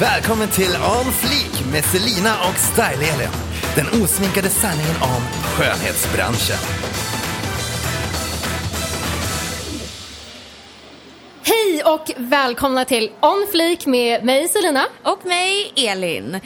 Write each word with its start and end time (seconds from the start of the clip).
Välkommen 0.00 0.48
till 0.48 0.70
On 0.76 1.12
Fleek 1.12 1.72
med 1.72 1.84
Selina 1.84 2.34
och 2.48 2.54
Style-Elin. 2.54 3.28
Den 3.76 4.02
osminkade 4.02 4.48
sanningen 4.48 4.96
om 5.02 5.22
skönhetsbranschen. 5.44 6.56
Hej 11.42 11.82
och 11.84 12.10
välkomna 12.16 12.84
till 12.84 13.10
On 13.20 13.46
Fleek 13.50 13.86
med 13.86 14.24
mig 14.24 14.48
Selina. 14.48 14.84
Och 15.02 15.26
mig, 15.26 15.72
Elin. 15.76 16.40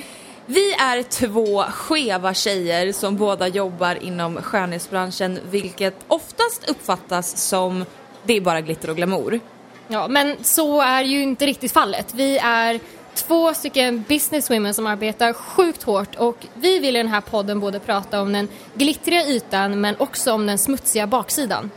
Vi 0.46 0.73
är 0.73 1.02
två 1.02 1.62
skeva 1.62 2.34
tjejer 2.34 2.93
som 2.93 3.16
båda 3.16 3.48
jobbar 3.48 4.02
inom 4.02 4.36
skönhetsbranschen 4.43 5.39
vilket 5.50 5.96
oftast 6.09 6.68
uppfattas 6.68 7.48
som 7.48 7.84
det 8.24 8.37
är 8.37 8.41
bara 8.41 8.60
glitter 8.60 8.91
och 8.91 8.96
glamour. 8.96 9.41
Ja, 9.88 10.09
men 10.09 10.37
så 10.43 10.80
är 10.80 11.02
ju 11.02 11.23
inte 11.23 11.46
riktigt 11.46 11.73
fallet. 11.73 12.15
Vi 12.15 12.38
är 12.38 12.80
två 13.14 13.54
stycken 13.54 14.04
businesswomen 14.09 14.74
som 14.74 14.86
arbetar 14.86 15.32
sjukt 15.32 15.82
hårt 15.82 16.14
och 16.14 16.46
vi 16.54 16.78
vill 16.78 16.96
i 16.96 16.98
den 16.98 17.09
här 17.09 17.20
podden 17.20 17.60
både 17.60 17.80
prata 17.80 18.20
om 18.20 18.32
den 18.32 18.48
glittriga 18.74 19.27
ytan 19.27 19.80
men 19.80 19.96
också 19.98 20.32
om 20.32 20.46
den 20.46 20.59
smutsiga 20.59 21.06
baksidan. 21.06 21.70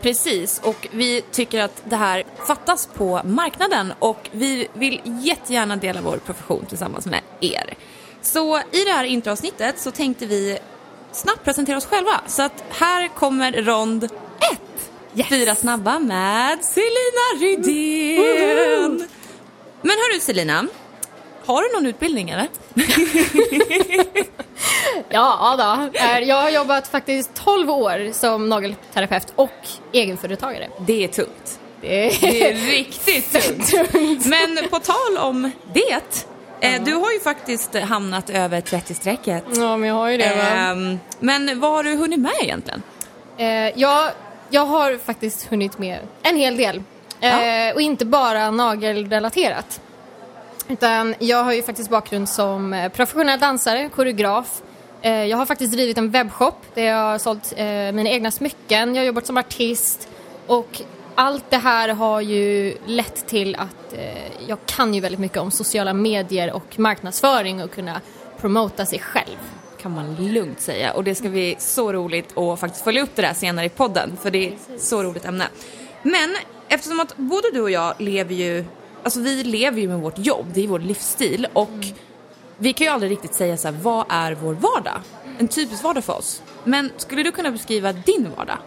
Precis, 0.00 0.60
och 0.64 0.88
vi 0.90 1.20
tycker 1.20 1.60
att 1.60 1.82
det 1.84 1.96
här 1.96 2.24
fattas 2.46 2.88
på 2.94 3.20
marknaden 3.24 3.92
och 3.98 4.28
vi 4.32 4.68
vill 4.72 5.00
jättegärna 5.04 5.76
dela 5.76 6.00
vår 6.00 6.16
profession 6.16 6.66
tillsammans 6.66 7.06
med 7.06 7.20
er. 7.40 7.74
Så 8.22 8.58
i 8.58 8.84
det 8.84 8.90
här 8.90 9.04
introavsnittet 9.04 9.78
så 9.78 9.90
tänkte 9.90 10.26
vi 10.26 10.58
snabbt 11.12 11.44
presentera 11.44 11.76
oss 11.76 11.86
själva. 11.86 12.20
Så 12.26 12.42
att 12.42 12.64
här 12.70 13.08
kommer 13.08 13.52
rond 13.52 14.04
ett. 14.04 14.10
Yes. 15.14 15.28
Fyra 15.28 15.54
snabba 15.54 15.98
med 15.98 16.64
Selina 16.64 17.40
Rydén. 17.40 19.08
Men 19.82 19.90
hörru 19.90 20.20
Selina, 20.20 20.66
har 21.46 21.62
du 21.62 21.72
någon 21.74 21.86
utbildning 21.86 22.30
eller? 22.30 22.48
Ja, 25.08 25.54
då. 25.92 25.98
Eh, 25.98 26.18
Jag 26.18 26.36
har 26.42 26.50
jobbat 26.50 26.88
faktiskt 26.88 27.34
12 27.34 27.70
år 27.70 28.12
som 28.12 28.48
nagelterapeut 28.48 29.32
och 29.36 29.50
egenföretagare. 29.92 30.68
Det 30.86 31.04
är 31.04 31.08
tungt. 31.08 31.58
Det 31.80 32.06
är, 32.06 32.20
Det 32.20 32.42
är 32.50 32.54
riktigt 32.54 33.32
tungt. 33.92 34.26
Men 34.26 34.58
på 34.70 34.78
tal 34.78 35.18
om 35.18 35.50
det, 35.72 36.00
eh, 36.68 36.82
du 36.84 36.94
har 36.94 37.12
ju 37.12 37.20
faktiskt 37.20 37.74
hamnat 37.74 38.30
över 38.30 38.60
30-strecket. 38.60 39.44
Ja, 39.56 39.76
men 39.76 39.88
jag 39.88 39.94
har 39.94 40.08
ju 40.08 40.16
det 40.16 40.36
va? 40.36 40.42
Ehm, 40.42 40.98
men 41.20 41.60
vad 41.60 41.70
har 41.70 41.82
du 41.82 41.94
hunnit 41.96 42.20
med 42.20 42.32
egentligen? 42.42 42.82
Eh, 43.38 43.46
jag, 43.80 44.10
jag 44.50 44.66
har 44.66 44.98
faktiskt 45.04 45.46
hunnit 45.50 45.78
med 45.78 45.98
en 46.22 46.36
hel 46.36 46.56
del. 46.56 46.82
Eh, 47.20 47.74
Och 47.74 47.80
inte 47.80 48.04
bara 48.04 48.50
nagelrelaterat. 48.50 49.80
Utan 50.68 51.14
jag 51.18 51.44
har 51.44 51.52
ju 51.52 51.62
faktiskt 51.62 51.90
bakgrund 51.90 52.28
som 52.28 52.72
eh, 52.72 52.88
professionell 52.88 53.40
dansare, 53.40 53.88
koreograf. 53.88 54.62
Eh, 55.02 55.24
jag 55.24 55.36
har 55.36 55.46
faktiskt 55.46 55.72
drivit 55.72 55.98
en 55.98 56.10
webbshop 56.10 56.54
där 56.74 56.82
jag 56.82 56.96
har 56.96 57.18
sålt 57.18 57.52
eh, 57.56 57.66
mina 57.66 58.08
egna 58.10 58.30
smycken. 58.30 58.94
Jag 58.94 59.02
har 59.02 59.06
jobbat 59.06 59.26
som 59.26 59.36
artist. 59.36 60.08
Och 60.46 60.82
allt 61.14 61.50
det 61.50 61.56
här 61.56 61.88
har 61.88 62.20
ju 62.20 62.74
lett 62.86 63.26
till 63.26 63.54
att 63.54 63.94
jag 64.46 64.58
kan 64.66 64.94
ju 64.94 65.00
väldigt 65.00 65.20
mycket 65.20 65.38
om 65.38 65.50
sociala 65.50 65.94
medier 65.94 66.52
och 66.52 66.78
marknadsföring 66.78 67.62
och 67.62 67.70
kunna 67.70 68.00
promota 68.40 68.86
sig 68.86 68.98
själv. 68.98 69.38
kan 69.82 69.94
man 69.94 70.14
lugnt 70.32 70.60
säga. 70.60 70.92
Och 70.92 71.04
det 71.04 71.14
ska 71.14 71.28
bli 71.28 71.56
så 71.58 71.92
roligt 71.92 72.38
att 72.38 72.60
faktiskt 72.60 72.84
följa 72.84 73.02
upp 73.02 73.10
det 73.14 73.22
där 73.22 73.34
senare 73.34 73.66
i 73.66 73.68
podden. 73.68 74.16
För 74.22 74.30
det 74.30 74.48
är 74.48 74.52
ett 74.52 74.82
så 74.82 75.02
roligt 75.02 75.24
ämne. 75.24 75.44
Men 76.02 76.36
eftersom 76.68 77.00
att 77.00 77.16
både 77.16 77.50
du 77.52 77.60
och 77.60 77.70
jag 77.70 77.94
lever 77.98 78.34
ju, 78.34 78.64
alltså 79.02 79.20
vi 79.20 79.44
lever 79.44 79.80
ju 79.80 79.88
med 79.88 79.98
vårt 79.98 80.18
jobb, 80.18 80.46
det 80.54 80.64
är 80.64 80.68
vår 80.68 80.78
livsstil. 80.78 81.46
Och 81.52 81.86
vi 82.58 82.72
kan 82.72 82.86
ju 82.86 82.92
aldrig 82.92 83.12
riktigt 83.12 83.34
säga 83.34 83.56
så 83.56 83.68
här, 83.68 83.74
vad 83.82 84.06
är 84.08 84.32
vår 84.32 84.54
vardag? 84.54 85.00
En 85.38 85.48
typisk 85.48 85.84
vardag 85.84 86.04
för 86.04 86.18
oss. 86.18 86.42
Men 86.64 86.90
skulle 86.96 87.22
du 87.22 87.32
kunna 87.32 87.50
beskriva 87.50 87.92
din 87.92 88.30
vardag? 88.36 88.58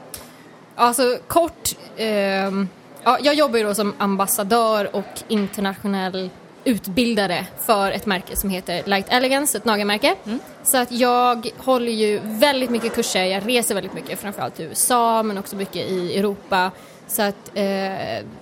Alltså 0.75 1.17
kort, 1.27 1.69
ehm, 1.97 2.67
ja, 3.03 3.17
jag 3.21 3.35
jobbar 3.35 3.57
ju 3.57 3.63
då 3.63 3.75
som 3.75 3.93
ambassadör 3.97 4.95
och 4.95 5.23
internationell 5.27 6.29
utbildare 6.63 7.45
för 7.61 7.91
ett 7.91 8.05
märke 8.05 8.35
som 8.35 8.49
heter 8.49 8.83
Light 8.85 9.05
Elegance, 9.09 9.57
ett 9.57 9.65
nagelmärke. 9.65 10.15
Så 10.63 10.77
att 10.77 10.91
jag 10.91 11.49
håller 11.57 11.91
ju 11.91 12.19
väldigt 12.23 12.69
mycket 12.69 12.95
kurser, 12.95 13.23
jag 13.23 13.47
reser 13.47 13.75
väldigt 13.75 13.93
mycket, 13.93 14.19
framförallt 14.19 14.59
i 14.59 14.63
USA 14.63 15.23
men 15.23 15.37
också 15.37 15.55
mycket 15.55 15.89
i 15.89 16.17
Europa. 16.17 16.71
Så 17.07 17.21
att 17.21 17.51
eh, 17.53 17.63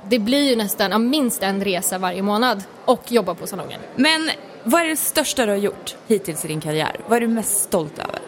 det 0.09 0.19
blir 0.19 0.49
ju 0.49 0.55
nästan 0.55 0.91
ja, 0.91 0.97
minst 0.97 1.43
en 1.43 1.63
resa 1.63 1.97
varje 1.97 2.21
månad 2.21 2.63
och 2.85 3.11
jobba 3.11 3.35
på 3.35 3.47
salongen. 3.47 3.79
Men 3.95 4.29
vad 4.63 4.81
är 4.81 4.85
det 4.85 4.95
största 4.95 5.45
du 5.45 5.51
har 5.51 5.59
gjort 5.59 5.95
hittills 6.07 6.45
i 6.45 6.47
din 6.47 6.61
karriär? 6.61 6.99
Vad 7.07 7.17
är 7.17 7.21
du 7.21 7.27
mest 7.27 7.63
stolt 7.63 7.99
över? 7.99 8.19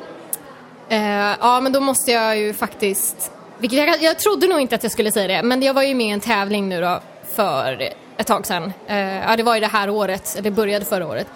Eh, 0.89 1.37
ja, 1.39 1.61
men 1.61 1.71
då 1.71 1.79
måste 1.79 2.11
jag 2.11 2.37
ju 2.37 2.53
faktiskt... 2.53 3.31
Vilket 3.57 3.79
jag, 3.79 4.03
jag 4.03 4.19
trodde 4.19 4.47
nog 4.47 4.59
inte 4.59 4.75
att 4.75 4.83
jag 4.83 4.91
skulle 4.91 5.11
säga 5.11 5.27
det, 5.27 5.43
men 5.43 5.61
jag 5.61 5.73
var 5.73 5.83
ju 5.83 5.95
med 5.95 6.07
i 6.07 6.09
en 6.09 6.19
tävling 6.19 6.69
nu 6.69 6.81
då 6.81 6.99
för 7.35 7.89
ett 8.17 8.27
tag 8.27 8.45
sedan. 8.45 8.73
Eh, 8.87 8.97
ja, 8.97 9.35
det 9.35 9.43
var 9.43 9.55
ju 9.55 9.61
det 9.61 9.67
här 9.67 9.89
året, 9.89 10.39
det 10.41 10.51
började 10.51 10.85
förra 10.85 11.07
året. 11.07 11.27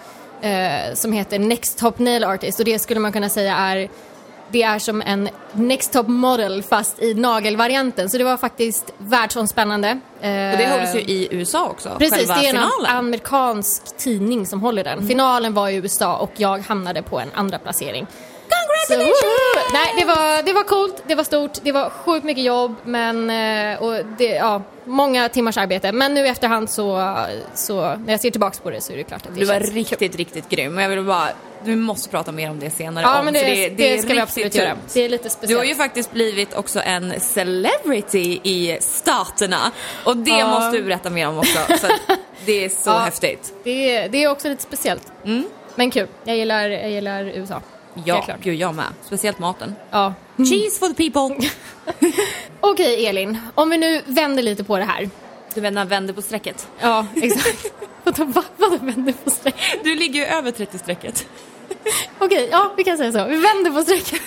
Eh, 0.42 0.94
som 0.94 1.12
heter 1.12 1.38
Next 1.38 1.78
Top 1.78 1.98
Nail 1.98 2.24
Artist 2.24 2.58
och 2.58 2.64
det 2.64 2.78
skulle 2.78 3.00
man 3.00 3.12
kunna 3.12 3.28
säga 3.28 3.56
är 3.56 3.88
det 4.52 4.62
är 4.62 4.78
som 4.78 5.02
en 5.02 5.28
Next 5.52 5.92
Top 5.92 6.08
Model 6.08 6.62
fast 6.62 7.02
i 7.02 7.14
nagelvarianten. 7.14 8.10
Så 8.10 8.18
det 8.18 8.24
var 8.24 8.36
faktiskt 8.36 8.92
världsomspännande. 8.98 9.88
Eh, 9.88 10.50
Och 10.52 10.58
det 10.58 10.68
hålls 10.78 10.94
ju 10.94 11.00
i 11.00 11.28
USA 11.30 11.68
också, 11.68 11.96
Precis, 11.98 12.16
själva 12.18 12.34
det 12.34 12.40
är 12.40 12.48
en 12.48 12.50
finalen. 12.56 12.96
amerikansk 12.96 13.96
tidning 13.96 14.46
som 14.46 14.60
håller 14.60 14.84
den. 14.84 15.06
Finalen 15.08 15.54
var 15.54 15.68
i 15.68 15.74
USA 15.76 16.16
och 16.16 16.30
jag 16.36 16.58
hamnade 16.58 17.02
på 17.02 17.20
en 17.20 17.28
andra 17.34 17.58
placering. 17.58 18.06
Så, 18.94 18.98
woho! 18.98 19.72
Nej, 19.72 19.94
det 19.98 20.04
var, 20.04 20.42
det 20.42 20.52
var 20.52 20.64
coolt, 20.64 21.02
det 21.06 21.14
var 21.14 21.24
stort, 21.24 21.50
det 21.62 21.72
var 21.72 21.90
sjukt 21.90 22.24
mycket 22.24 22.44
jobb 22.44 22.74
men, 22.84 23.30
eh, 23.30 23.82
och 23.82 24.04
det, 24.18 24.24
ja, 24.24 24.62
många 24.84 25.28
timmars 25.28 25.56
arbete. 25.58 25.92
Men 25.92 26.14
nu 26.14 26.26
i 26.26 26.28
efterhand 26.28 26.70
så, 26.70 27.16
så, 27.54 27.80
när 27.96 28.12
jag 28.12 28.20
ser 28.20 28.30
tillbaks 28.30 28.60
på 28.60 28.70
det 28.70 28.80
så 28.80 28.92
är 28.92 28.96
det 28.96 29.04
klart 29.04 29.26
att 29.26 29.34
det 29.34 29.40
Du 29.40 29.46
var 29.46 29.54
känns 29.60 29.72
riktigt, 29.72 30.16
riktigt 30.16 30.48
grym. 30.48 30.76
Och 30.76 30.82
jag 30.82 30.88
vill 30.88 31.04
bara, 31.04 31.28
du 31.64 31.76
måste 31.76 32.08
prata 32.08 32.32
mer 32.32 32.50
om 32.50 32.60
det 32.60 32.70
senare. 32.70 33.04
Ja 33.04 33.18
om, 33.18 33.24
men 33.24 33.34
det, 33.34 33.40
det, 33.68 33.94
är 33.94 33.98
ska 34.02 34.12
vi 34.14 34.20
absolut 34.20 34.54
göra. 34.54 34.76
Det 34.92 35.00
är 35.04 35.08
lite 35.08 35.24
Du 35.24 35.30
speciellt. 35.30 35.58
har 35.60 35.64
ju 35.64 35.74
faktiskt 35.74 36.12
blivit 36.12 36.54
också 36.54 36.80
en 36.84 37.20
celebrity 37.20 38.40
i 38.42 38.78
staterna. 38.80 39.70
Och 40.04 40.16
det 40.16 40.30
Ja. 40.30 40.48
måste 40.48 40.76
du 40.78 40.82
berätta 40.84 41.10
mer 41.10 41.28
om 41.28 41.38
också. 41.38 41.58
Så 41.80 41.86
det 42.46 42.64
är 42.64 42.68
så 42.68 42.90
Ja. 42.90 42.98
häftigt. 42.98 43.52
det, 43.64 43.94
är- 43.96 44.08
det 44.08 44.24
är 44.24 44.28
också 44.30 44.48
lite 44.48 44.62
speciellt. 44.62 45.12
Men 45.74 45.90
kul, 45.90 46.06
jag 46.24 46.36
gillar, 46.36 46.68
jag 46.68 46.90
gillar 46.90 47.24
USA. 47.24 47.60
Ja, 48.04 48.26
gud 48.42 48.54
jag 48.54 48.74
med. 48.74 48.86
Speciellt 49.04 49.38
maten. 49.38 49.74
Ja. 49.90 50.14
Cheese 50.36 50.78
for 50.78 50.88
the 50.88 51.10
people. 51.10 51.48
Okej 52.60 53.06
Elin, 53.06 53.38
om 53.54 53.70
vi 53.70 53.78
nu 53.78 54.02
vänder 54.06 54.42
lite 54.42 54.64
på 54.64 54.78
det 54.78 54.84
här. 54.84 55.10
Du 55.54 55.60
menar 55.60 55.84
vänder 55.84 56.14
på 56.14 56.22
strecket. 56.22 56.68
Ja, 56.80 57.06
exakt. 57.16 57.72
Vadå, 58.04 58.24
va? 58.24 58.44
Vadå 58.56 58.76
vänder 58.76 59.14
på 59.24 59.30
streck? 59.30 59.54
Du 59.84 59.94
ligger 59.94 60.20
ju 60.20 60.26
över 60.26 60.52
30-strecket. 60.52 61.26
Okej, 62.18 62.48
ja 62.52 62.72
vi 62.76 62.84
kan 62.84 62.96
säga 62.98 63.12
så. 63.12 63.24
Vi 63.24 63.36
vänder 63.36 63.70
på 63.70 63.82
strecket. 63.82 64.20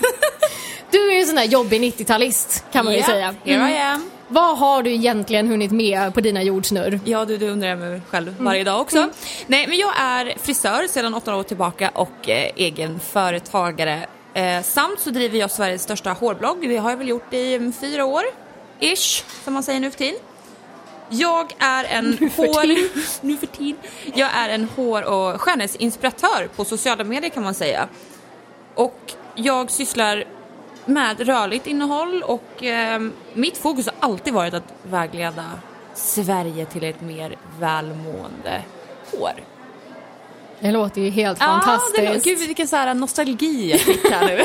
Du 0.91 1.09
är 1.09 1.13
ju 1.13 1.19
en 1.19 1.25
sån 1.25 1.35
där 1.35 1.43
jobbig 1.43 1.81
90-talist 1.81 2.63
kan 2.71 2.85
man 2.85 2.93
ju 2.93 2.99
Ja, 2.99 3.05
säga. 3.05 3.35
Mm. 3.45 3.61
Here 3.61 3.71
I 3.73 3.81
am. 3.81 4.09
Vad 4.33 4.57
har 4.57 4.83
du 4.83 4.91
egentligen 4.93 5.47
hunnit 5.47 5.71
med 5.71 6.13
på 6.13 6.21
dina 6.21 6.43
jordsnurr? 6.43 6.99
Ja, 7.05 7.25
du, 7.25 7.37
du 7.37 7.49
undrar 7.49 7.69
jag 7.69 7.79
mig 7.79 8.01
själv 8.09 8.27
Mm. 8.27 8.45
varje 8.45 8.63
dag 8.63 8.81
också. 8.81 9.09
Nej, 9.47 9.67
men 9.67 9.77
jag 9.77 9.93
är 9.99 10.33
frisör 10.37 10.87
sedan 10.87 11.13
åtta 11.13 11.35
år 11.35 11.43
tillbaka 11.43 11.89
och 11.93 12.29
eh, 12.29 12.51
egen 12.55 12.99
företagare. 12.99 14.07
Eh, 14.33 14.61
samt 14.63 14.99
så 14.99 15.09
driver 15.09 15.37
jag 15.39 15.51
Sveriges 15.51 15.83
största 15.83 16.11
hårblogg. 16.11 16.69
Det 16.69 16.77
har 16.77 16.89
jag 16.89 16.97
väl 16.97 17.07
gjort 17.07 17.33
i 17.33 17.55
mm, 17.55 17.73
fyra 17.73 18.05
år, 18.05 18.23
ish, 18.79 19.23
som 19.43 19.53
man 19.53 19.63
säger 19.63 19.79
nu 19.79 19.91
för 19.91 19.97
tiden. 19.97 20.19
Jag 21.09 21.53
är 21.59 21.83
en 21.83 22.17
hår... 22.37 22.65
nu 23.25 23.37
för 23.37 23.47
tiden. 23.47 23.81
Jag 24.13 24.29
är 24.35 24.49
en 24.49 24.67
hår 24.75 25.03
och 25.03 25.41
skönhetsinspiratör 25.41 26.49
på 26.55 26.65
sociala 26.65 27.03
medier 27.03 27.29
kan 27.29 27.43
man 27.43 27.53
säga. 27.53 27.87
Och 28.75 29.13
jag 29.35 29.71
sysslar 29.71 30.23
med 30.85 31.19
rörligt 31.27 31.67
innehåll 31.67 32.23
och 32.23 32.63
eh, 32.63 33.01
mitt 33.33 33.57
fokus 33.57 33.85
har 33.85 33.95
alltid 34.09 34.33
varit 34.33 34.53
att 34.53 34.73
vägleda 34.83 35.45
Sverige 35.93 36.65
till 36.65 36.83
ett 36.83 37.01
mer 37.01 37.35
välmående 37.59 38.61
hår. 39.11 39.33
Det 40.59 40.71
låter 40.71 41.01
ju 41.01 41.09
helt 41.09 41.39
Ja, 41.41 41.45
fantastiskt. 41.45 41.95
det, 42.23 42.23
gud 42.29 42.39
vilken 42.39 42.67
så 42.67 42.75
här 42.75 42.93
nostalgi 42.93 43.71
jag 43.71 43.79
fick 43.79 44.11
här 44.11 44.27
nu. 44.27 44.37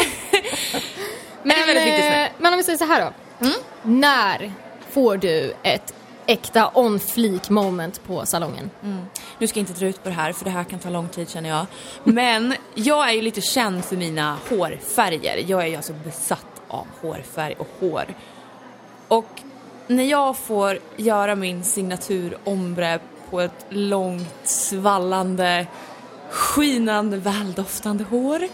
men, 1.42 1.66
mig. 1.66 2.22
eh, 2.22 2.28
men 2.38 2.52
om 2.52 2.56
vi 2.56 2.62
säger 2.64 2.78
så 2.78 2.84
här 2.84 3.00
då. 3.00 3.12
Mm. 3.46 3.58
När 4.00 4.52
får 4.90 5.16
du 5.16 5.54
ett 5.62 5.94
äkta 6.28 6.70
on 6.74 7.00
fleek 7.00 7.50
moment 7.50 8.04
på 8.06 8.26
salongen? 8.26 8.70
Mm. 8.82 9.04
Nu 9.38 9.46
ska 9.46 9.60
jag 9.60 9.62
inte 9.62 9.80
dra 9.80 9.86
ut 9.86 10.02
på 10.02 10.08
det 10.08 10.14
här 10.14 10.32
för 10.32 10.44
det 10.44 10.50
här 10.50 10.64
kan 10.64 10.78
ta 10.78 10.90
lång 10.90 11.08
tid 11.08 11.28
känner 11.28 11.48
jag. 11.48 11.66
Men 12.04 12.54
jag 12.74 13.08
är 13.08 13.12
ju 13.12 13.22
lite 13.22 13.40
känd 13.40 13.84
för 13.84 13.96
mina 13.96 14.36
hårfärger. 14.48 15.44
Jag 15.46 15.62
är 15.62 15.66
ju 15.66 15.76
alltså 15.76 15.92
besatt 15.92 16.62
av 16.68 16.86
hårfärg 17.00 17.54
och 17.58 17.68
hår. 17.80 18.04
Och 19.08 19.42
när 19.86 20.04
jag 20.04 20.36
får 20.36 20.78
göra 20.96 21.34
min 21.34 21.64
signatur 21.64 22.38
ombre 22.44 22.98
på 23.30 23.40
ett 23.40 23.66
långt, 23.68 24.40
svallande, 24.42 25.66
skinande, 26.30 27.16
väldoftande 27.16 28.04
hår, 28.04 28.48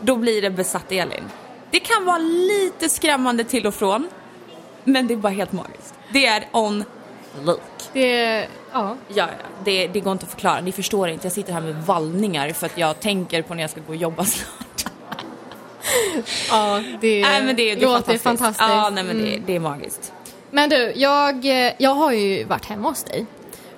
då 0.00 0.16
blir 0.16 0.42
det 0.42 0.50
besatt 0.50 0.92
Elin. 0.92 1.24
Det 1.70 1.80
kan 1.80 2.04
vara 2.04 2.18
lite 2.18 2.88
skrämmande 2.88 3.44
till 3.44 3.66
och 3.66 3.74
från, 3.74 4.08
men 4.84 5.06
det 5.06 5.14
är 5.14 5.18
bara 5.18 5.32
helt 5.32 5.52
magiskt. 5.52 5.94
Det 6.12 6.26
är 6.26 6.48
on 6.52 6.84
look. 7.44 7.60
Det, 7.92 8.46
ja. 8.72 8.96
Ja. 9.08 9.26
Det, 9.64 9.86
det 9.86 10.00
går 10.00 10.12
inte 10.12 10.24
att 10.24 10.30
förklara. 10.30 10.60
Ni 10.60 10.72
förstår 10.72 11.08
inte. 11.08 11.26
Jag 11.26 11.32
sitter 11.32 11.52
här 11.52 11.60
med 11.60 11.74
vallningar 11.74 12.52
för 12.52 12.66
att 12.66 12.78
jag 12.78 13.00
tänker 13.00 13.42
på 13.42 13.54
när 13.54 13.62
jag 13.62 13.70
ska 13.70 13.80
gå 13.80 13.88
och 13.88 13.96
jobba 13.96 14.24
snart. 14.24 14.84
ja, 16.50 16.82
det, 17.00 17.22
nej, 17.22 17.42
men 17.44 17.56
det, 17.56 17.74
det 17.74 17.86
låter 17.86 18.18
fantastiskt. 18.18 18.60
Ja, 18.70 18.90
nej, 18.90 19.04
men 19.04 19.18
det, 19.18 19.28
Mm. 19.28 19.42
det 19.46 19.56
är 19.56 19.60
magiskt. 19.60 20.12
Men 20.50 20.70
du, 20.70 20.92
jag, 20.96 21.44
jag 21.78 21.94
har 21.94 22.12
ju 22.12 22.44
varit 22.44 22.64
hemma 22.66 22.88
hos 22.88 23.02
dig. 23.04 23.26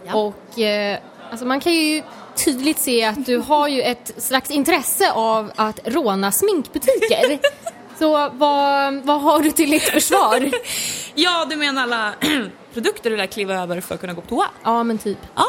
Ja. 0.07 0.15
Och 0.15 0.59
eh, 0.59 0.99
alltså 1.31 1.47
man 1.47 1.61
kan 1.61 1.73
ju 1.73 2.03
tydligt 2.45 2.79
se 2.79 3.05
att 3.05 3.27
du 3.27 3.37
har 3.37 3.69
ju 3.69 3.83
ett 3.83 4.13
slags 4.17 4.51
intresse 4.51 5.13
av 5.13 5.53
att 5.57 5.81
råna 5.85 6.33
sminkbutiker. 6.33 7.39
Så 8.01 8.31
vad, 8.33 8.95
vad 8.95 9.21
har 9.21 9.43
du 9.43 9.51
till 9.51 9.71
ditt 9.71 9.83
försvar? 9.83 10.51
Ja, 11.15 11.47
du 11.51 11.57
menar 11.57 11.83
alla 11.83 12.15
produkter 12.73 13.11
du 13.11 13.17
lär 13.17 13.27
kliva 13.27 13.55
över 13.55 13.81
för 13.81 13.95
att 13.95 14.01
kunna 14.01 14.13
gå 14.13 14.21
på 14.21 14.29
toa? 14.29 14.47
ja, 14.63 14.83
men 14.83 14.99
typ. 14.99 15.19
Ja. 15.35 15.47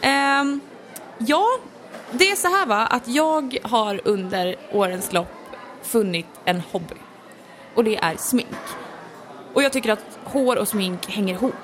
Ehm, 0.00 0.60
ja, 1.18 1.46
det 2.10 2.30
är 2.30 2.36
så 2.36 2.48
här 2.48 2.66
va, 2.66 2.86
att 2.86 3.08
jag 3.08 3.58
har 3.62 4.00
under 4.04 4.56
årens 4.72 5.12
lopp 5.12 5.34
funnit 5.82 6.26
en 6.44 6.62
hobby. 6.72 6.94
Och 7.74 7.84
det 7.84 7.96
är 7.96 8.16
smink. 8.16 8.48
Och 9.54 9.62
jag 9.62 9.72
tycker 9.72 9.92
att 9.92 10.18
hår 10.24 10.56
och 10.56 10.68
smink 10.68 11.10
hänger 11.10 11.34
ihop. 11.34 11.54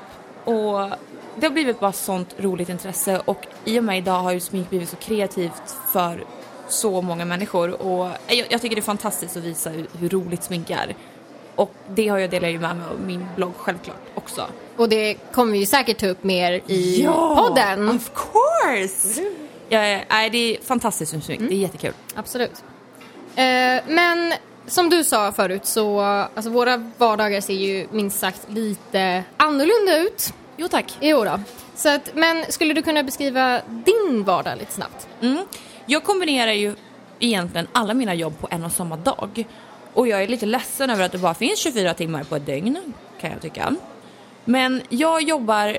Och 0.44 0.90
det 1.36 1.46
har 1.46 1.50
blivit 1.50 1.80
bara 1.80 1.92
sånt 1.92 2.34
roligt 2.38 2.68
intresse 2.68 3.22
och 3.24 3.46
i 3.64 3.78
och 3.78 3.84
med 3.84 3.98
idag 3.98 4.20
har 4.20 4.32
ju 4.32 4.40
smink 4.40 4.70
blivit 4.70 4.88
så 4.88 4.96
kreativt 4.96 5.76
för 5.92 6.24
så 6.68 7.02
många 7.02 7.24
människor 7.24 7.82
och 7.82 8.08
jag, 8.26 8.46
jag 8.50 8.60
tycker 8.60 8.76
det 8.76 8.80
är 8.80 8.82
fantastiskt 8.82 9.36
att 9.36 9.42
visa 9.42 9.70
hur, 9.70 9.86
hur 9.98 10.08
roligt 10.08 10.44
smink 10.44 10.70
är. 10.70 10.96
Och 11.54 11.74
det 11.94 12.08
har 12.08 12.18
jag 12.18 12.30
delar 12.30 12.48
ju 12.48 12.58
med 12.58 12.76
mig 12.76 12.86
av 12.86 13.00
min 13.00 13.26
blogg 13.36 13.52
självklart 13.56 14.00
också. 14.14 14.46
Och 14.76 14.88
det 14.88 15.14
kommer 15.32 15.52
vi 15.52 15.58
ju 15.58 15.66
säkert 15.66 15.98
ta 15.98 16.06
upp 16.06 16.24
mer 16.24 16.52
i 16.52 17.08
podden. 17.36 17.88
Of 17.88 18.10
course! 18.14 19.22
Ja, 19.68 19.86
ja, 19.86 20.28
det 20.32 20.38
är 20.38 20.62
fantastiskt 20.62 21.12
med 21.12 21.24
smink, 21.24 21.40
det 21.40 21.54
är 21.54 21.58
jättekul. 21.58 21.92
Absolut. 22.14 22.64
Eh, 23.36 23.44
men 23.86 24.34
som 24.66 24.90
du 24.90 25.04
sa 25.04 25.32
förut 25.32 25.66
så, 25.66 26.00
alltså 26.00 26.50
våra 26.50 26.90
vardagar 26.98 27.40
ser 27.40 27.54
ju 27.54 27.86
minst 27.90 28.18
sagt 28.18 28.40
lite 28.48 29.24
annorlunda 29.36 29.98
ut. 29.98 30.34
Jo 30.56 30.68
tack. 30.68 30.98
Jo 31.00 31.24
då. 31.24 31.40
Så 31.74 31.88
att, 31.88 32.10
men 32.14 32.44
skulle 32.48 32.74
du 32.74 32.82
kunna 32.82 33.02
beskriva 33.02 33.60
din 33.66 34.24
vardag 34.24 34.58
lite 34.58 34.72
snabbt? 34.72 35.08
Mm. 35.20 35.38
Jag 35.86 36.04
kombinerar 36.04 36.52
ju 36.52 36.74
egentligen 37.18 37.66
alla 37.72 37.94
mina 37.94 38.14
jobb 38.14 38.40
på 38.40 38.48
en 38.50 38.64
och 38.64 38.72
samma 38.72 38.96
dag. 38.96 39.46
Och 39.94 40.08
jag 40.08 40.22
är 40.22 40.28
lite 40.28 40.46
ledsen 40.46 40.90
över 40.90 41.04
att 41.04 41.12
det 41.12 41.18
bara 41.18 41.34
finns 41.34 41.58
24 41.58 41.94
timmar 41.94 42.24
på 42.24 42.36
ett 42.36 42.46
dygn, 42.46 42.92
kan 43.20 43.30
jag 43.30 43.40
tycka. 43.42 43.74
Men 44.44 44.82
jag 44.88 45.22
jobbar 45.22 45.78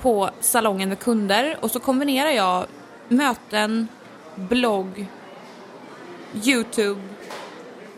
på 0.00 0.30
salongen 0.40 0.88
med 0.88 0.98
kunder 0.98 1.56
och 1.60 1.70
så 1.70 1.80
kombinerar 1.80 2.30
jag 2.30 2.66
möten, 3.08 3.88
blogg, 4.34 5.06
YouTube, 6.44 7.00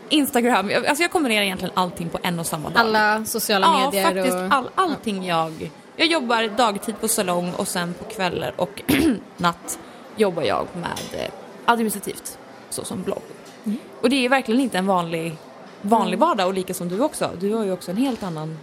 Instagram. 0.09 0.71
Alltså 0.87 1.03
jag 1.03 1.11
kombinerar 1.11 1.43
egentligen 1.43 1.73
allting 1.75 2.09
på 2.09 2.19
en 2.23 2.39
och 2.39 2.45
samma 2.45 2.69
dag. 2.69 2.79
Alla 2.79 3.25
sociala 3.25 3.65
Ja, 3.65 3.85
medier 3.85 4.03
faktiskt 4.03 4.35
och... 4.35 4.53
all, 4.53 4.69
allting 4.75 5.25
jag... 5.25 5.71
Jag 5.95 6.07
jobbar 6.07 6.57
dagtid 6.57 6.99
på 7.01 7.07
salong 7.07 7.53
och 7.53 7.67
sen 7.67 7.93
på 7.93 8.03
kvällar 8.05 8.53
och 8.55 8.81
natt 9.37 9.79
jobbar 10.15 10.43
jag 10.43 10.67
med 10.73 11.21
eh, 11.21 11.31
administrativt, 11.67 12.37
så 12.69 12.83
som 12.83 13.03
blogg. 13.03 13.21
Mm. 13.65 13.77
Och 14.01 14.09
det 14.09 14.25
är 14.25 14.29
verkligen 14.29 14.61
inte 14.61 14.77
en 14.77 14.85
vanlig, 14.85 15.35
vanlig 15.81 16.19
vardag 16.19 16.47
och 16.47 16.53
lika 16.53 16.73
som 16.73 16.89
du 16.89 16.99
också. 16.99 17.31
Du 17.39 17.53
har 17.53 17.63
ju 17.63 17.71
också 17.71 17.91
en 17.91 17.97
helt 17.97 18.23
annan 18.23 18.57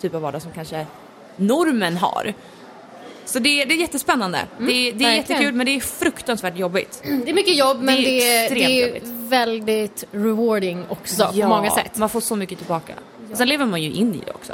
typ 0.00 0.14
av 0.14 0.22
vardag 0.22 0.42
som 0.42 0.52
kanske 0.52 0.86
normen 1.36 1.96
har. 1.96 2.34
Så 3.24 3.38
det, 3.38 3.64
det 3.64 3.74
är 3.74 3.78
jättespännande. 3.78 4.38
det, 4.58 4.66
det 4.66 4.74
är 4.74 4.92
Mm, 4.92 5.14
jättekul 5.16 5.54
men 5.54 5.66
det 5.66 5.76
är 5.76 5.80
fruktansvärt 5.80 6.58
jobbigt. 6.58 7.02
Det 7.24 7.30
är 7.30 7.34
mycket 7.34 7.56
jobb 7.56 7.76
men 7.82 7.96
Det 7.96 8.02
det 8.02 8.28
är 8.28 8.40
är, 8.40 8.44
extremt 8.44 9.04
det 9.04 9.08
är 9.08 9.28
väldigt 9.28 10.04
rewarding 10.10 10.84
också 10.88 11.26
på 11.32 11.48
många 11.48 11.70
sätt. 11.70 11.96
Man 11.96 12.08
får 12.08 12.20
så 12.20 12.36
mycket 12.36 12.58
tillbaka. 12.58 12.92
Sen 13.34 13.48
lever 13.48 13.66
man 13.66 13.82
ju 13.82 13.92
in 13.92 14.14
i 14.14 14.22
det 14.26 14.32
också. 14.32 14.52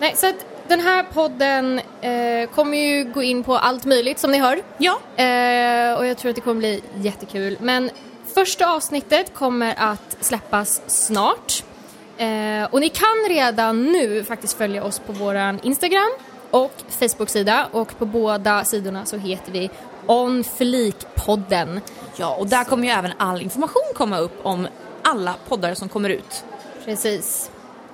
Nej, 0.00 0.12
så 0.16 0.26
att 0.28 0.46
den 0.68 0.80
här 0.80 1.02
podden 1.12 1.80
eh, 2.00 2.50
kommer 2.54 2.78
ju 2.78 3.04
gå 3.04 3.22
in 3.22 3.44
på 3.44 3.56
allt 3.56 3.84
möjligt 3.84 4.18
som 4.18 4.30
ni 4.30 4.38
hör. 4.38 4.62
Ja. 4.78 4.92
Eh, 5.24 5.98
och 5.98 6.06
jag 6.06 6.18
tror 6.18 6.30
att 6.30 6.34
det 6.34 6.40
kommer 6.40 6.58
bli 6.58 6.82
jättekul. 6.94 7.56
Men 7.60 7.90
första 8.34 8.70
avsnittet 8.70 9.34
kommer 9.34 9.74
att 9.78 10.16
släppas 10.20 10.82
snart. 10.86 11.64
Eh, 12.16 12.64
och 12.70 12.80
ni 12.80 12.88
kan 12.88 13.28
redan 13.28 13.84
nu 13.84 14.24
faktiskt 14.24 14.58
följa 14.58 14.84
oss 14.84 14.98
på 14.98 15.12
våran 15.12 15.60
Instagram 15.62 16.10
och 16.50 16.72
Facebook-sida 16.88 17.68
och 17.72 17.98
på 17.98 18.06
båda 18.06 18.64
sidorna 18.64 19.04
så 19.04 19.16
heter 19.16 19.52
vi 19.52 19.70
On 20.06 20.44
Flik-podden. 20.44 21.80
Ja, 22.16 22.34
och 22.34 22.46
där 22.46 22.64
kommer 22.64 22.84
ju 22.84 22.90
även 22.90 23.12
all 23.18 23.42
information 23.42 23.92
komma 23.94 24.18
upp 24.18 24.40
om 24.42 24.68
alla 25.02 25.34
poddar 25.48 25.74
som 25.74 25.88
kommer 25.88 26.08
ut. 26.08 26.44
Precis. 26.84 27.50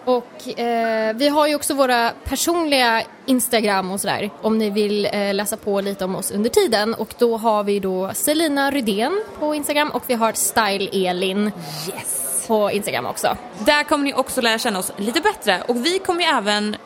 Och 0.09 0.59
eh, 0.59 1.17
vi 1.17 1.29
har 1.29 1.47
ju 1.47 1.55
också 1.55 1.75
våra 1.75 2.13
personliga 2.25 3.03
Instagram 3.27 3.91
och 3.91 4.01
sådär 4.01 4.31
om 4.43 4.59
ni 4.59 4.71
vill 4.71 5.09
eh, 5.13 5.35
läsa 5.35 5.57
på 5.57 5.81
lite 5.81 6.05
om 6.05 6.15
oss 6.15 6.31
under 6.31 6.51
tiden. 6.51 6.95
Och 6.95 7.15
då 7.19 7.37
har 7.37 7.65
vi 7.65 7.81
då 7.81 8.11
Selina 8.15 8.71
Rydén 8.71 9.25
på 9.39 9.55
Instagram 9.55 9.91
och 9.91 10.03
vi 10.07 10.15
har 10.15 10.33
Style 10.33 11.09
Elin 11.09 11.53
Yes! 11.89 12.45
på 12.47 12.71
Instagram 12.71 13.07
också. 13.07 13.37
Där 13.59 13.85
kommer 13.85 14.05
ni 14.05 14.15
också 14.15 14.41
lära 14.41 14.59
känna 14.59 14.79
oss 14.79 14.93
lite 14.97 15.21
bättre 15.21 15.63
och 15.69 15.87
vi 15.87 15.99
kommer 15.99 16.21
ju 16.21 16.27
även 16.27 16.77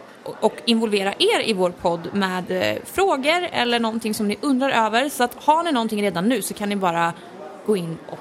och 0.41 0.55
involvera 0.65 1.13
er 1.19 1.49
i 1.49 1.53
vår 1.53 1.71
podd 1.71 2.09
med 2.13 2.51
eh, 2.51 2.83
frågor 2.85 3.49
eller 3.53 3.81
någonting 3.81 4.15
som 4.15 4.29
ni 4.29 4.37
undrar 4.41 4.71
över. 4.71 5.09
Så 5.09 5.25
att 5.25 5.35
har 5.35 5.63
ni 5.63 5.73
någonting 5.73 6.03
redan 6.03 6.29
nu 6.29 6.43
så 6.43 6.55
kan 6.55 6.69
ni 6.69 6.77
bara 6.77 7.13
gå 7.67 7.77
in 7.77 7.99
och 8.09 8.19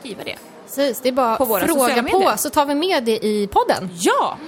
skriva 0.00 0.24
det. 0.24 0.36
Precis, 0.66 1.00
det 1.02 1.08
är 1.08 1.12
bara 1.12 1.36
På 1.36 1.44
våra 1.44 1.66
fråga 1.66 2.02
på 2.02 2.32
så 2.38 2.50
tar 2.50 2.66
vi 2.66 2.74
med 2.74 3.04
det 3.04 3.24
i 3.26 3.48
podden. 3.52 3.90
Ja! 4.00 4.38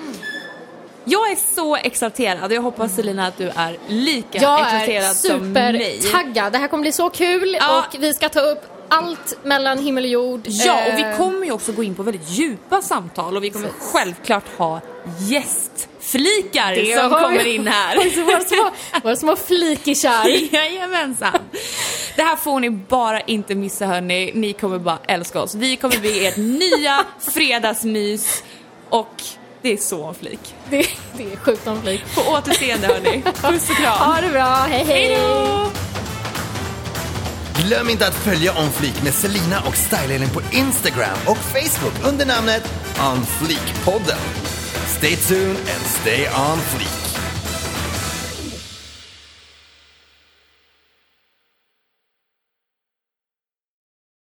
Jag 1.05 1.31
är 1.31 1.55
så 1.55 1.77
exalterad 1.77 2.45
och 2.45 2.53
jag 2.53 2.63
hoppas 2.63 2.95
Selina 2.95 3.27
att 3.27 3.39
du 3.39 3.49
är 3.57 3.79
lika 3.89 4.39
Jag 4.43 4.61
är 4.61 4.65
exalterad 4.65 5.17
som 5.17 5.53
mig. 5.53 5.99
supertaggad. 6.01 6.53
Det 6.53 6.59
här 6.59 6.69
kommer 6.69 6.83
bli 6.83 6.93
så 6.93 7.11
kul 7.11 7.57
Ja. 7.61 7.79
och 7.89 7.97
vi 8.03 8.15
ska 8.15 8.29
ta 8.29 8.41
upp 8.41 8.63
allt 8.89 9.39
mellan 9.45 9.79
himmel 9.79 10.05
och 10.05 10.11
jord. 10.11 10.41
Ja, 10.45 10.87
och 10.87 10.99
vi 10.99 11.03
Eh, 11.03 11.17
kommer 11.17 11.47
ju 11.47 11.53
också 11.53 11.73
gå 11.73 11.83
in 11.83 11.95
på 11.95 12.03
väldigt 12.03 12.31
djupa 12.31 12.83
samtal 12.83 13.37
och 13.37 13.45
vi 13.45 13.51
kommer 13.51 13.69
självklart 13.81 14.45
ha 14.59 14.81
gästflikar 15.21 16.75
det 16.75 16.99
som 17.01 17.11
kommer 17.11 17.47
in 17.47 17.67
här. 17.67 17.97
våra 18.25 18.41
små, 18.41 18.71
våra 19.03 19.17
små 19.17 19.37
flikisar. 19.37 20.27
Jajamensan. 20.55 21.39
Det 22.19 22.25
här 22.25 22.37
får 22.37 22.61
ni 22.61 22.71
bara 22.71 23.21
inte 23.21 23.55
missa 23.55 23.87
hörni. 23.87 24.33
Ni 24.35 24.53
kommer 24.53 24.79
bara 24.79 24.99
älska 25.07 25.41
oss. 25.41 25.55
Vi 25.55 25.77
kommer 25.77 25.99
bli 25.99 26.27
ert 26.27 26.37
nya 26.37 27.05
fredagsmys 27.21 28.43
och 28.89 29.23
det 29.63 29.73
är 29.73 29.77
så 29.77 30.05
om 30.05 30.15
flik. 30.15 30.55
Det, 30.71 30.87
det 31.17 31.33
är 31.33 31.37
sjukt 31.37 31.67
om 31.67 31.83
flik. 31.83 32.15
På 32.15 32.21
återseende 32.21 32.87
hörni. 32.87 33.23
Puss 33.23 33.71
och 33.71 33.77
kram. 33.77 33.99
Ha 33.99 34.21
det 34.21 34.29
bra, 34.29 34.55
hej 34.69 34.85
hej! 34.85 35.07
Hej 35.07 35.19
då! 35.23 35.71
Glöm 37.67 37.89
inte 37.91 38.07
att 38.07 38.15
följa 38.15 38.53
On 38.53 38.71
Fleek 38.71 39.03
med 39.03 39.15
Selina 39.15 39.61
och 39.67 39.77
Style 39.77 40.29
på 40.29 40.41
Instagram 40.53 41.19
och 41.27 41.39
Facebook 41.39 42.13
under 42.13 42.27
namnet 42.27 42.73
On 43.01 43.27
Fleek-podden. 43.27 44.19
Stay 44.87 45.17
tuned 45.17 45.57
and 45.57 45.87
stay 45.87 46.27
on 46.27 46.59
fleek. 46.59 47.08